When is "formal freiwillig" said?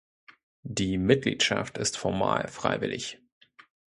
1.95-3.19